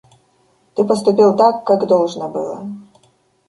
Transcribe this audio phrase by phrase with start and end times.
[0.73, 2.65] Ты поступил так, как должно было.